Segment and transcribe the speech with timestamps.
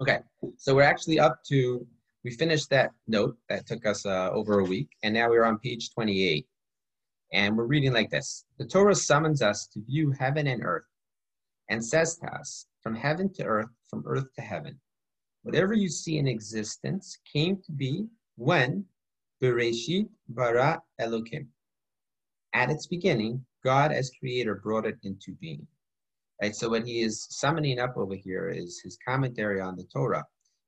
[0.00, 0.20] Okay,
[0.56, 1.86] so we're actually up to,
[2.24, 5.58] we finished that note that took us uh, over a week, and now we're on
[5.58, 6.46] page 28.
[7.34, 10.86] And we're reading like this The Torah summons us to view heaven and earth
[11.68, 14.80] and says to us, From heaven to earth, from earth to heaven,
[15.42, 18.06] whatever you see in existence came to be
[18.36, 18.86] when
[19.42, 21.46] Bereshit bara Elokim.
[22.54, 25.66] At its beginning, God as creator brought it into being.
[26.52, 30.24] So what he is summoning up over here is his commentary on the Torah,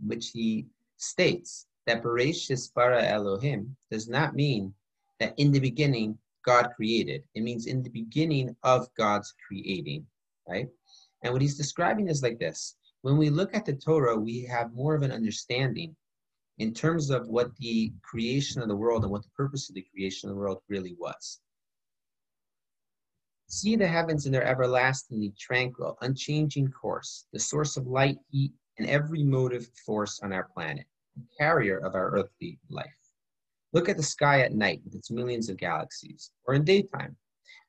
[0.00, 0.66] which he
[0.96, 4.72] states that Bereshit bara Elohim does not mean
[5.18, 7.24] that in the beginning God created.
[7.34, 10.06] It means in the beginning of God's creating,
[10.48, 10.68] right?
[11.22, 12.76] And what he's describing is like this.
[13.02, 15.96] When we look at the Torah, we have more of an understanding
[16.58, 19.86] in terms of what the creation of the world and what the purpose of the
[19.92, 21.40] creation of the world really was.
[23.48, 28.88] See the heavens in their everlastingly tranquil, unchanging course, the source of light, heat, and
[28.88, 30.84] every motive force on our planet,
[31.16, 32.98] the carrier of our earthly life.
[33.72, 37.16] Look at the sky at night with its millions of galaxies, or in daytime,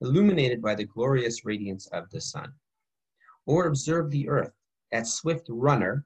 [0.02, 2.52] illuminated by the glorious radiance of the sun.
[3.46, 4.54] Or observe the earth,
[4.92, 6.06] that swift runner,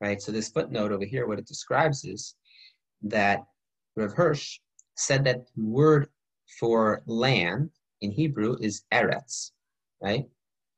[0.00, 0.20] right?
[0.20, 2.36] So this footnote over here, what it describes is
[3.02, 3.44] that
[3.96, 4.60] Rav Hirsch
[4.96, 6.08] said that the word
[6.58, 7.70] for land
[8.00, 9.52] in Hebrew is eretz,
[10.02, 10.26] right?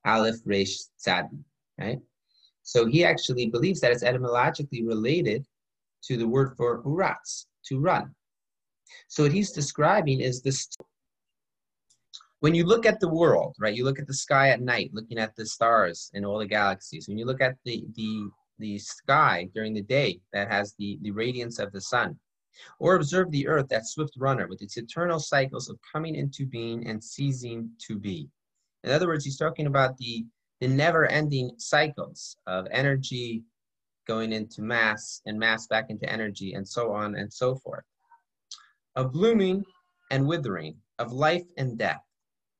[0.05, 1.39] Aleph Resh Tzadi,
[1.79, 2.01] right?
[2.62, 5.47] So he actually believes that it's etymologically related
[6.05, 8.14] to the word for uratz, to run.
[9.09, 10.69] So what he's describing is this.
[12.41, 13.75] When you look at the world, right?
[13.75, 17.07] You look at the sky at night, looking at the stars and all the galaxies.
[17.09, 21.11] When you look at the the the sky during the day that has the, the
[21.11, 22.19] radiance of the sun,
[22.78, 26.86] or observe the earth, that swift runner, with its eternal cycles of coming into being
[26.86, 28.28] and ceasing to be.
[28.84, 30.25] In other words, he's talking about the,
[30.61, 33.45] the never ending cycles of energy
[34.06, 37.84] going into mass and mass back into energy and so on and so forth.
[38.97, 39.64] Of blooming
[40.11, 42.02] and withering, of life and death,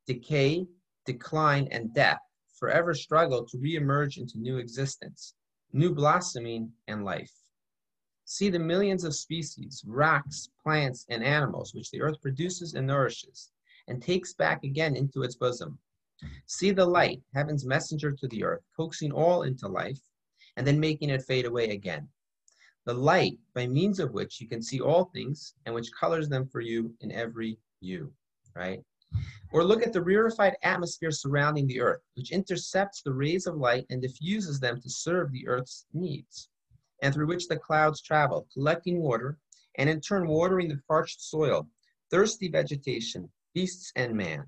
[0.07, 0.67] decay,
[1.05, 2.21] decline, and death,
[2.59, 5.35] forever struggle to reemerge into new existence,
[5.73, 7.33] new blossoming and life.
[8.25, 13.51] See the millions of species, rocks, plants, and animals which the earth produces and nourishes,
[13.89, 15.81] and takes back again into its bosom.
[16.47, 20.01] See the light, heaven's messenger to the earth, coaxing all into life,
[20.57, 22.09] and then making it fade away again.
[22.85, 26.47] The light, by means of which you can see all things, and which colors them
[26.47, 28.15] for hue in every you,
[28.55, 28.85] right?
[29.53, 33.85] Or look at the rarefied atmosphere surrounding the earth, which intercepts the rays of light
[33.91, 36.49] and diffuses them to serve the earth's needs
[37.03, 39.37] and through which the clouds travel, collecting water,
[39.77, 41.69] and in turn watering the parched soil,
[42.11, 44.47] thirsty vegetation, beasts, and man.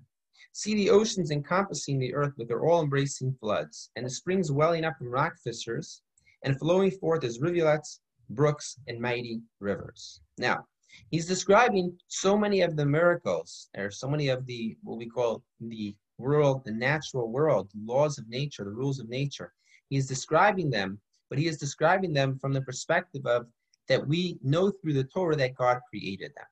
[0.52, 4.84] See the oceans encompassing the earth with their all embracing floods, and the springs welling
[4.84, 6.02] up from rock fissures,
[6.44, 8.00] and flowing forth as rivulets,
[8.30, 10.20] brooks, and mighty rivers.
[10.38, 10.64] Now,
[11.10, 15.42] he's describing so many of the miracles, or so many of the, what we call
[15.60, 19.52] the world, the natural world, the laws of nature, the rules of nature.
[19.88, 21.00] He's describing them
[21.30, 23.46] but he is describing them from the perspective of
[23.88, 26.46] that we know through the Torah that God created them,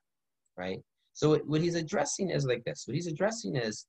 [0.57, 0.81] right?
[1.15, 2.85] So what he's addressing is like this.
[2.87, 3.87] What he's addressing is,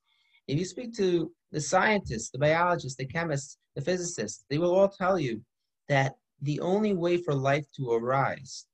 [0.48, 4.90] if you speak to the scientists, the biologists, the chemists, the physicists, they will all
[4.90, 5.42] tell you
[5.90, 8.66] that the only way for life to arise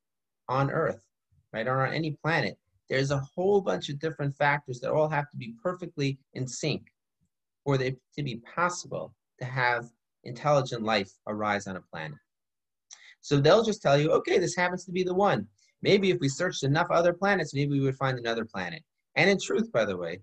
[0.48, 1.04] on Earth,
[1.54, 2.58] right, or on any planet,
[2.90, 6.88] there's a whole bunch of different factors that all have to be perfectly in sync
[7.64, 9.86] for it to be possible to have
[10.24, 12.18] intelligent life arise on a planet.
[13.22, 15.48] So they'll just tell you, okay, this happens to be the one.
[15.82, 18.84] Maybe if we searched enough other planets, maybe we would find another planet.
[19.16, 20.20] And in truth, by the way,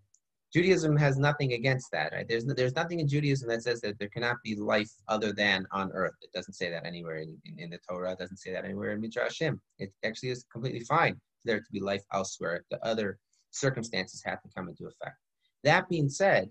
[0.53, 2.13] Judaism has nothing against that.
[2.13, 2.27] Right?
[2.29, 5.91] There's, there's nothing in Judaism that says that there cannot be life other than on
[5.93, 6.15] earth.
[6.23, 8.13] It doesn't say that anywhere in, in, in the Torah.
[8.13, 9.59] It doesn't say that anywhere in Midrashim.
[9.79, 13.19] It actually is completely fine for there to be life elsewhere the other
[13.51, 15.17] circumstances have to come into effect.
[15.65, 16.51] That being said,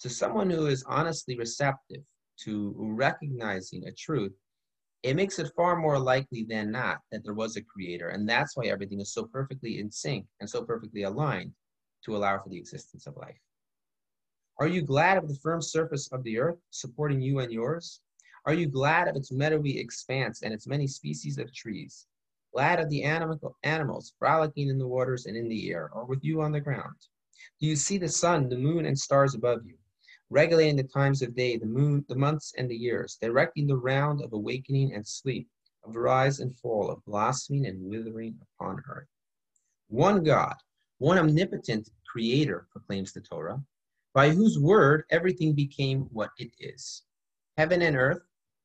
[0.00, 2.02] to someone who is honestly receptive
[2.44, 4.32] to recognizing a truth,
[5.02, 8.08] it makes it far more likely than not that there was a creator.
[8.08, 11.52] And that's why everything is so perfectly in sync and so perfectly aligned
[12.04, 13.38] to allow for the existence of life.
[14.58, 18.00] Are you glad of the firm surface of the earth supporting you and yours?
[18.46, 22.06] Are you glad of its meadowy expanse and its many species of trees?
[22.52, 26.24] Glad of the animal, animals frolicking in the waters and in the air, or with
[26.24, 26.94] you on the ground?
[27.60, 29.76] Do you see the sun, the moon, and stars above you?
[30.30, 34.22] Regulating the times of day, the moon, the months, and the years, directing the round
[34.22, 35.48] of awakening and sleep,
[35.84, 39.08] of rise and fall, of blossoming and withering upon earth.
[39.88, 40.54] One God,
[40.98, 43.62] one omnipotent creator, proclaims the Torah,
[44.14, 47.02] by whose word everything became what it is.
[47.56, 48.22] Heaven and earth,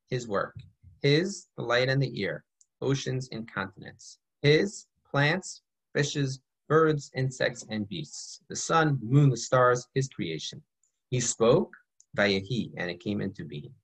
[0.08, 0.56] his work.
[1.00, 2.44] His, the light and the ear,
[2.80, 4.18] oceans and continents.
[4.40, 5.62] His, plants,
[5.94, 8.40] fishes, birds, insects, and beasts.
[8.48, 10.62] The sun, moon, the stars, his creation.
[11.12, 11.76] He spoke,
[12.16, 13.74] Vayahi, and it came into being.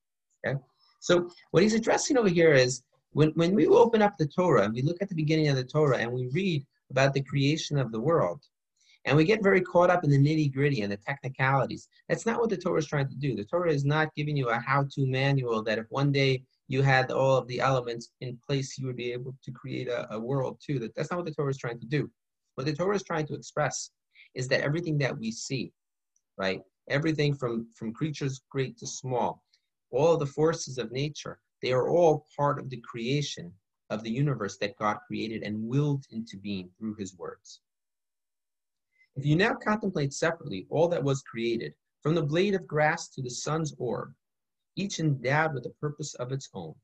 [0.47, 0.59] Okay?
[1.01, 2.83] So what he's addressing over here is
[3.13, 5.63] when, when we open up the Torah and we look at the beginning of the
[5.63, 8.41] Torah and we read about the creation of the world,
[9.05, 11.89] and we get very caught up in the nitty gritty and the technicalities.
[12.09, 13.37] That's not what the Torah is trying to do.
[13.37, 16.81] The Torah is not giving you a how to manual that if one day you
[16.81, 20.19] had all of the elements in place, you would be able to create a, a
[20.19, 20.79] world too.
[20.79, 22.11] That, that's not what the Torah is trying to do.
[22.55, 23.91] What the Torah is trying to express
[24.35, 25.73] is that everything that we see,
[26.39, 29.43] right, everything from, from creatures great to small,
[29.91, 33.53] all of the forces of nature, they are all part of the creation
[33.91, 37.61] of the universe that God created and willed into being through his words.
[39.17, 43.23] If you now contemplate separately all that was created, from the blade of grass to
[43.23, 44.13] the sun's orb,
[44.77, 46.75] each endowed with a purpose of its own,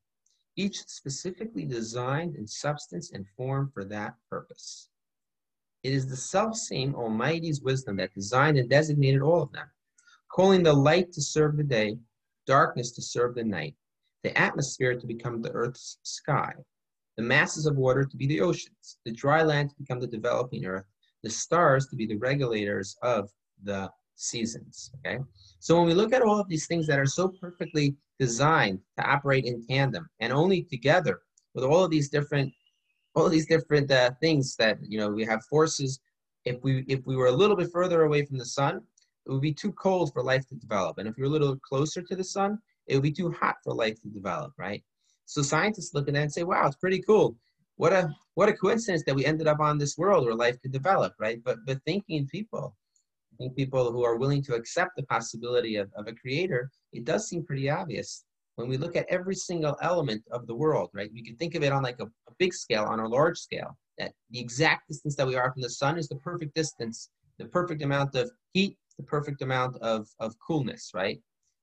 [0.56, 4.88] each specifically designed in substance and form for that purpose.
[5.84, 9.68] It is the self-same Almighty's wisdom that designed and designated all of them,
[10.34, 11.96] calling the light to serve the day,
[12.44, 13.74] darkness to serve the night,
[14.24, 16.52] the atmosphere to become the earth's sky,
[17.16, 20.66] the masses of water to be the oceans, the dry land to become the developing
[20.66, 20.86] earth,
[21.22, 23.30] the stars to be the regulators of
[23.62, 24.90] the seasons.
[24.98, 25.22] Okay,
[25.60, 29.08] so when we look at all of these things that are so perfectly designed to
[29.08, 31.20] operate in tandem and only together
[31.54, 32.52] with all of these different
[33.14, 36.00] all these different uh, things that you know we have forces
[36.44, 38.82] if we if we were a little bit further away from the sun
[39.26, 42.02] it would be too cold for life to develop and if you're a little closer
[42.02, 44.82] to the sun it would be too hot for life to develop right
[45.24, 47.36] so scientists look at that and say wow it's pretty cool
[47.76, 50.72] what a what a coincidence that we ended up on this world where life could
[50.72, 51.42] develop, right?
[51.44, 52.76] But but thinking people,
[53.32, 57.04] I think people who are willing to accept the possibility of, of a creator, it
[57.04, 58.24] does seem pretty obvious
[58.56, 61.10] when we look at every single element of the world, right?
[61.12, 63.76] We can think of it on like a, a big scale, on a large scale,
[63.98, 67.46] that the exact distance that we are from the sun is the perfect distance, the
[67.46, 71.20] perfect amount of heat, the perfect amount of, of coolness, right?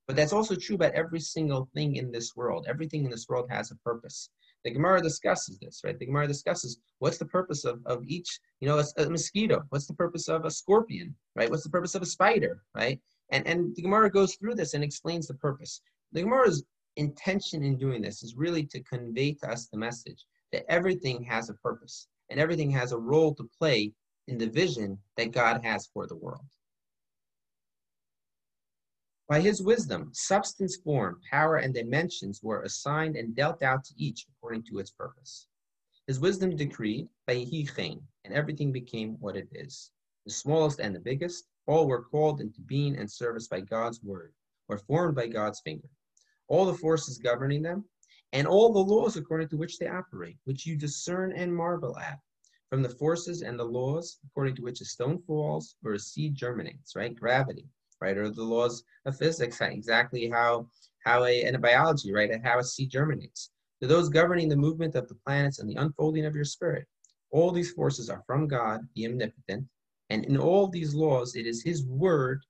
[0.08, 2.66] But that's also true about every single thing in this world.
[2.68, 4.30] Everything in this world has a purpose.
[4.64, 5.98] The Gemara discusses this, right?
[5.98, 9.64] The Gemara discusses what's the purpose of, of each, you know, a, a, mosquito.
[9.70, 11.50] What's the purpose of a scorpion, right?
[11.50, 13.00] What's the purpose of a spider, right?
[13.32, 15.82] And, and the Gemara goes through this and explains the purpose.
[16.12, 16.64] The Gemara's
[16.98, 21.50] intention in doing this is really to convey to us the message that everything has
[21.50, 23.94] a purpose and everything has a role to play
[24.28, 26.46] in the vision that God has for the world.
[29.32, 34.28] By his wisdom, substance, form, power, and dimensions were assigned and dealt out to each
[34.28, 35.48] according to its purpose.
[36.06, 39.92] His wisdom decreed, and everything became what it is.
[40.26, 44.34] The smallest and the biggest, all were called into being and service by God's word,
[44.68, 45.88] or formed by God's finger.
[46.50, 47.86] All the forces governing them,
[48.34, 52.20] and all the laws according to which they operate, which you discern and marvel at,
[52.70, 56.36] from the forces and the laws according to which a stone falls or a seed
[56.36, 57.16] germinates, right?
[57.16, 57.70] Gravity,
[58.02, 58.18] right?
[58.18, 60.68] Or the laws of physics, exactly how
[61.06, 62.32] how a in a biology, right?
[62.32, 63.52] And How a seed germinates.
[63.82, 66.86] To those governing the movement of the planets and the unfolding of your spirit,
[67.32, 69.66] all these forces are from God, the omnipotent,
[70.10, 72.44] and in all these laws, it is His word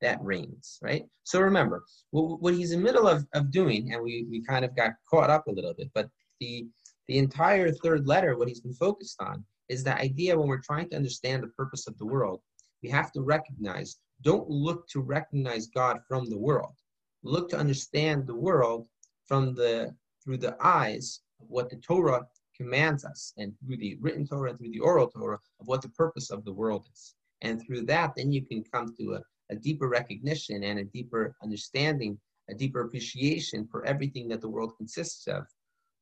[0.00, 1.04] that reigns, right?
[1.22, 4.64] So remember, what, what he's in the middle of, of doing, and we, we kind
[4.64, 6.08] of got caught up a little bit, but
[6.40, 6.66] the
[7.06, 10.88] the entire third letter, what he's been focused on, is the idea when we're trying
[10.88, 12.40] to understand the purpose of the world,
[12.82, 16.74] we have to recognize don't look to recognize God from the world.
[17.22, 18.88] Look to understand the world
[19.26, 24.26] from the through the eyes of what the Torah commands us, and through the written
[24.26, 27.14] Torah and through the oral Torah of what the purpose of the world is.
[27.42, 31.34] And through that, then you can come to a, a deeper recognition and a deeper
[31.42, 32.18] understanding,
[32.48, 35.46] a deeper appreciation for everything that the world consists of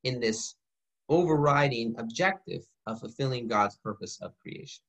[0.03, 0.55] in this
[1.09, 4.83] overriding objective of fulfilling God's purpose of creation.